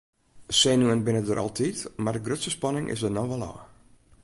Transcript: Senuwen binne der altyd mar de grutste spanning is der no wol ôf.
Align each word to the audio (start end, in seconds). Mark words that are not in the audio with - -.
Senuwen 0.59 1.03
binne 1.09 1.21
der 1.27 1.41
altyd 1.43 1.83
mar 2.03 2.15
de 2.17 2.23
grutste 2.27 2.53
spanning 2.57 2.87
is 2.95 3.01
der 3.03 3.13
no 3.15 3.23
wol 3.31 3.47
ôf. 3.49 3.57